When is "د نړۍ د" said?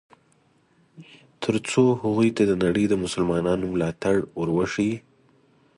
2.47-2.93